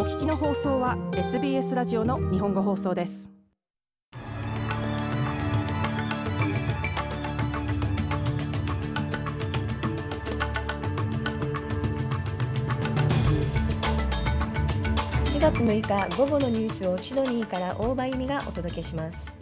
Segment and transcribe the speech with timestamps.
[0.00, 3.30] お聞きの放送は SBS ラジオの日本語放送です。
[15.34, 19.36] 4月6日午後のニュースをシドニーから大場由美がお届けします。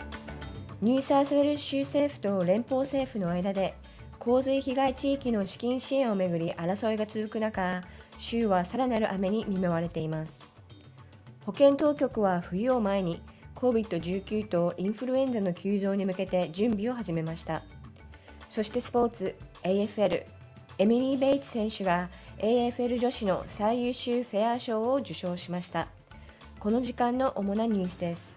[0.83, 3.77] ニューサースウェル州政府と連邦政府の間で
[4.19, 7.85] 洪水被害地域の資金支援をめぐり争いが続く中
[8.19, 10.51] 州はさらなる雨に見舞われています。
[11.47, 13.23] 保健当局は冬を前に
[13.55, 17.63] COVID-19 とインフルエンザの急増に向けて準備を始めました。
[18.51, 20.25] そしてスポーツ AFL
[20.79, 25.89] エミリー・ベイツ選手が AFL 女子の最優秀フェア賞を受賞しました。
[26.61, 28.37] この時間の主なニュースです。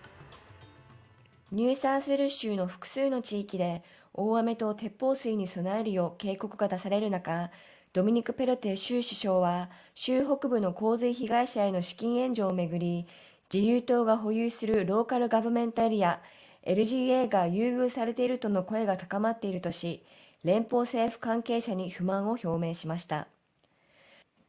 [1.52, 7.52] ニューサースウェル州の複数の地域で大雨と鉄砲水に備えるよう警告が出される中
[7.94, 13.06] ドミニク・ペロテ州首相は州北部の洪水被害者への資金援助をめぐり
[13.54, 16.22] 自由党が保有するローカルガブメントエリア
[16.66, 20.04] LGA が優遇されているとの声が高まっているとし
[20.46, 23.28] 連邦政府関係者に不満を表明しました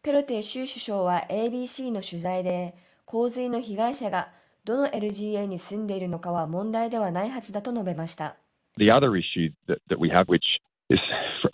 [0.05, 4.29] ペロテ州首相は ABC の取材で洪水の被害者が
[4.65, 8.37] どの LGA に住んでいるのかは問題ではないはずだと述べました。
[8.79, 10.41] The other issue that we have, which
[10.93, 11.01] is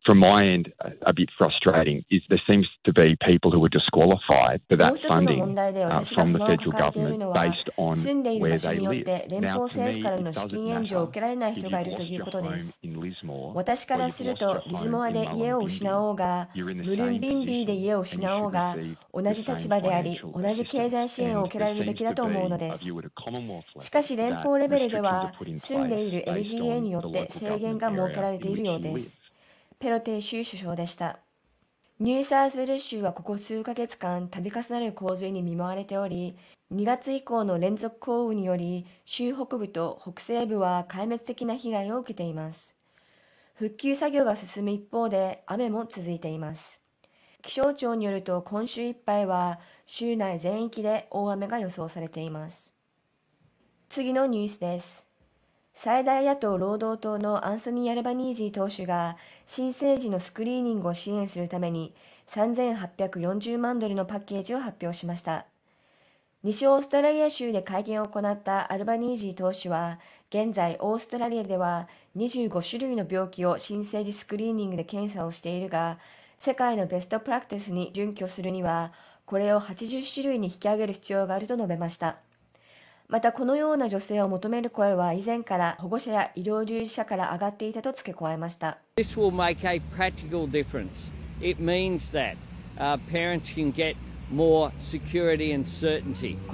[0.05, 0.73] from my end
[1.03, 5.59] a bit frustrating is there seems to be people who are disqualified for that funding
[5.59, 7.99] uh, from the federal government based on
[8.41, 9.05] where they live.
[9.29, 12.79] 連邦政府からの資金援助を受けられない人がいるということです。
[13.55, 18.77] 私からすると、リズモアで家を失おうが、ムルンビンビーで家を失おうが、
[19.13, 22.85] 同じ立場であり、同じ経済支援を受けられるべきだと思うのです。
[23.81, 29.28] しかし、連邦レベルでは、住んでいる LGA によって制限が設けられているようです。
[29.81, 31.21] ペロテ州首相でした。
[32.01, 36.37] ニューサースウェル州はここ数ヶ月間度重なる洪水に見舞われており、
[36.75, 42.75] 2月以降の連続降雨により、州北部と北西部は壊滅的な被害を受けています。
[43.55, 46.83] 復旧作業が進む一方で雨も続いています。
[47.43, 52.75] 気象庁によると今週いっぱいは州内全域で大雨が予想されています。
[53.89, 55.08] 次のニュースです。
[55.81, 59.17] 最大野党労働党のアンソニー・アルバニージー党首が
[59.47, 61.95] 新生児のスクリーニングを支援するために
[62.27, 65.47] 3840万ドルのパッケージを発表しました。
[66.43, 70.01] 西オーストラリア州で会見を行ったアルバニージー党首は
[70.31, 71.87] 現在オーストラリアでは
[72.17, 76.01] 25種類の病気を新生児スクリーニングで検査をしているが
[76.37, 78.93] 世界のベストプラクティスに準拠するには
[79.27, 82.17] これを80種類に引き上げる必要があると述べました。
[83.11, 88.77] またこのような女性を求める声は以前から保護者や医療従事者から上がっていたと付け加えました。
[88.97, 91.11] This will make a practical difference.
[91.41, 92.37] It means that、
[92.77, 93.97] uh, parents can get
[94.31, 94.35] こ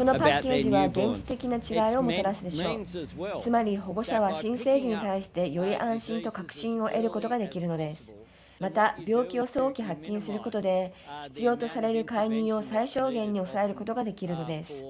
[0.04, 3.42] のパッケージは現実的な違いをもたらすでしょう。
[3.42, 8.14] つまり保護者は新生児に対してより安心と確信を得ることができるのです。
[8.60, 10.94] また病気を早期発見することで
[11.32, 14.86] 必要とされる介入を最小限に抑えることができるのです。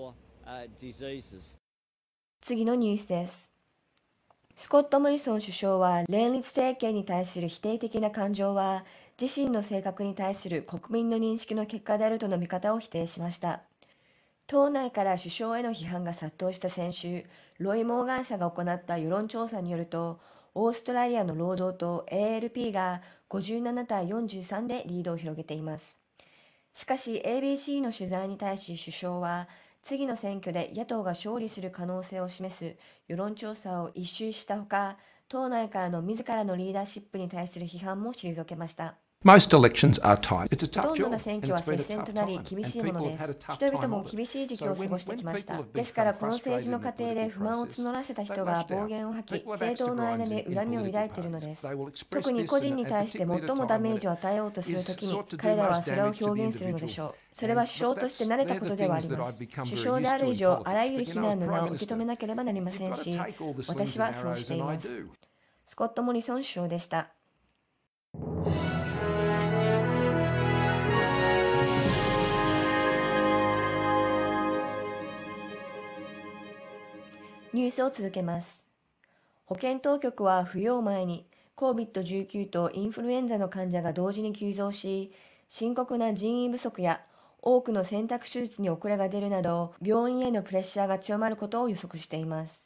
[2.41, 3.51] 次のニュースです。
[4.55, 8.85] スコット・モリソン首相は連立政権に対する否定的な感情は
[9.21, 13.63] 自身の性格に対する国民の認識の結果であるとの見方を否定しました。
[14.47, 17.25] 党内から首相への批判が殺到した先週、
[17.59, 20.21] ロイ・モーガン社が行った世論調査によると、
[20.55, 25.97] オーストラリアの労働党 ALP が57対43でリードを広げています。
[26.73, 29.49] しかし ABC の取材に対し首相は
[29.84, 32.75] 次の選挙で野党が勝利する可能性を示す
[33.06, 34.97] 世論調査を一周したほか
[35.28, 38.97] 党内からの自らのリーダーシップに対する批判も退けました。
[39.25, 40.49] Most elections are tight.
[40.51, 43.39] It's a tough ほとんどの選挙は接戦となり厳しいものです。
[43.55, 45.62] 人々も厳しい時期を過ごしてきました。
[45.62, 51.67] ですからこの政治の過程で不満を募らせた人が暴言を吐き、政党の間で恨みを抱いているのです。
[52.11, 57.15] 特に個人に対して最もダメージを与えようとするときに、彼らはそれを表現するのでしょう。
[57.32, 59.43] それは首相として慣れたことではあります。
[59.47, 63.19] 首相である以上、あらゆる非難の名を受け止めなければなりませんし、
[63.69, 65.06] 私はそうしています。
[65.65, 67.09] スコット・モリソン首相でした。
[77.55, 78.67] ニュースを続けます。
[79.47, 81.25] 保健当局は冬を前に
[81.56, 85.12] COVID-19 とインフルエンザの患者が同時に急増し、
[85.49, 87.01] 深刻な人員不足や
[87.41, 92.65] 多くの選択手術に遅れが出るなど、病院へのプレッシャーが強まることを予測しています。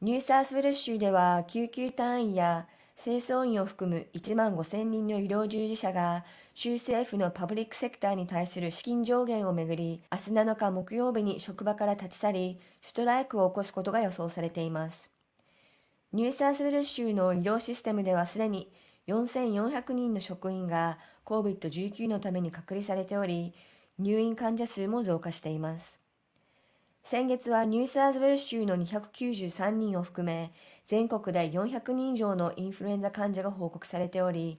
[0.00, 6.24] ニューサースウェル州では救急隊員や清掃員を含む1万5000人の医療従事者が
[6.54, 15.10] 州政府のパブリックセクターに対する資金上限をめぐり、明日7日木曜日に職場から立ち去り、ストライクを起こすことが予想されています。
[16.12, 18.72] ニューサースウェル州の医療システムではすでに
[19.06, 23.54] 4400人の職員が COVID-19 のために隔離されており、
[23.98, 26.00] 入院患者数も増加しています。
[27.02, 30.52] 先月はニューサーズウェル州の293人を含め、
[30.86, 34.58] 全国で400人以上のインフルエンザ患者が報告されており、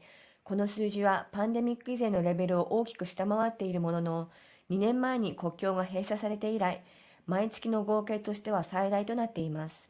[0.51, 4.29] この数字はパンデミック以前のレベルを大きく下回っているものの、
[4.69, 6.83] 2年前に国境が閉鎖されて以来、
[7.25, 9.89] 毎月の合計としては最大となっています。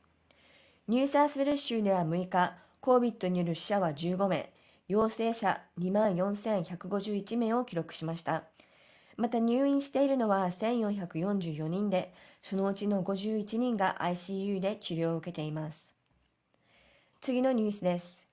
[0.87, 2.53] ニューサースウェル州では6日、
[2.83, 4.53] COVID による死者は15名、
[4.87, 8.43] 陽性者2万4151名を記録しました。
[9.17, 12.13] また入院しているのは1444人で、
[12.43, 15.91] そのうちの51人が ICU で治療を受けています。
[17.19, 18.30] 次のニュースです。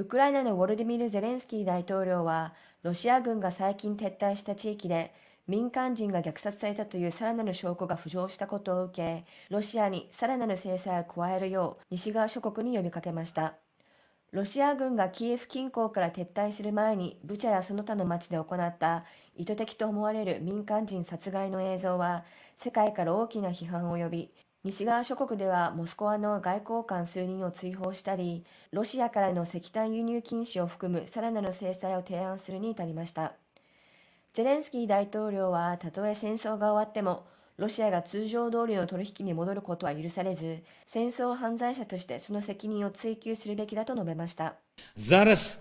[0.00, 5.12] ウクライナのウォルディミル・ゼレンスキー大統領は、ロシア軍が最近撤退した地域で
[5.46, 13.56] 民間人が虐殺されたというさらなる証拠が浮上したことを受け、ロシアにさらなる制裁を加えるよう西側諸国に呼びかけました。
[14.32, 19.04] ロシア軍がキエフ近郊から撤退する前にブチャやその他の町で行った
[19.36, 22.24] 意図的と思われる民間人殺害の映像は
[22.56, 24.30] 世界から大きな批判を呼び、
[24.62, 33.32] 西側諸国ではモスクワの外交官数人を追放したり、ロシアからの石炭輸入禁止を含むさらなる制裁を提案するに至りました。
[34.34, 37.24] ゼレンスキー大統領は、たとえ戦争が終わっても、
[37.60, 44.54] ロシアが通常通りの取引に戻ることは許されず、戦争犯罪者としてその責任を追及するべきだと述べました。
[44.96, 45.58] Now it's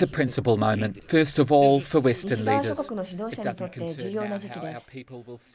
[0.00, 2.76] a principal moment, first of all for Western leaders.
[2.76, 4.92] 諸国の指導者にとって重要な時期です。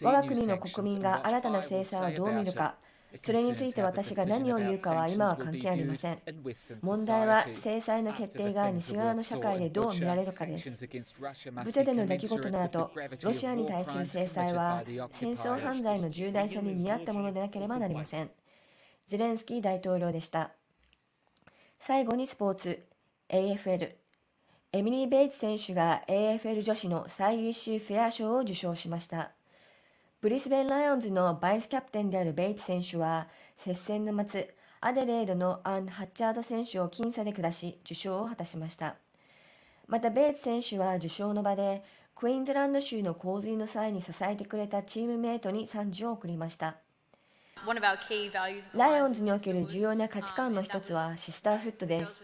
[0.04, 2.76] 我が国の国民が新たな制裁をどう見るか。
[3.20, 6.20] それについて私が何を言うかは今は関係ありません。
[6.82, 10.70] 問題は制裁の決定が西側の社会でどう見られるかです。
[10.70, 12.92] ブチャでの出来事の後、
[13.24, 18.30] ロシアに対する制裁は戦争犯罪の重大さに見合ったものでなければなりません。
[19.08, 20.52] ゼレンスキー大統領でした。
[21.80, 22.86] 最後にスポーツ
[23.30, 23.96] AFL
[24.72, 29.32] エミリー・ベイツ選手が AFL 女子の最優秀フェア賞を受賞しました。
[30.26, 38.96] ブリスベン・ライオンズのバイスキャプテンであるベイツ選手は接戦の末、アデレードのアン・ハッチャード選手を僅差で下し受賞を果たしました。
[39.86, 41.84] またベイツ選手は受賞の場で
[42.16, 46.78] クイーンズランド州の洪水の際に支えてくれたチームメイトに賛辞を送りました。
[48.74, 52.24] ライオンズにおける重要な価値観の一つはシスターフットです。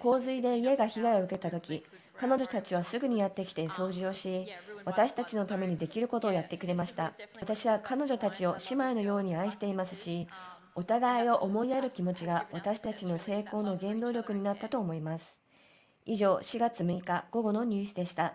[0.00, 1.84] 洪水で家が被害を受けたとき、
[2.16, 4.46] 彼女たちはすぐにやってきて掃除をし、
[4.84, 7.12] 私たちのためにできることをやってくれました。
[7.40, 10.28] 私は彼女たちを姉妹のように愛していますし、
[10.76, 15.38] お互いを思いやる気持ちが私たちの成功の原動力になったと思います。
[16.06, 18.34] 以上、4月6日午後のニュースでした。